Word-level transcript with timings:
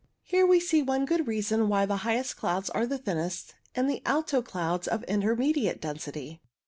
Here 0.23 0.47
we 0.47 0.59
see 0.59 0.81
one 0.81 1.05
good 1.05 1.27
reason 1.27 1.67
why 1.69 1.85
the 1.85 1.97
highest 1.97 2.35
clouds 2.35 2.71
are 2.71 2.87
the 2.87 2.97
thinnest 2.97 3.53
and 3.75 3.87
the 3.87 4.01
alto 4.03 4.41
clouds 4.41 4.87
of 4.87 5.03
intermediate 5.03 5.79
density. 5.79 6.41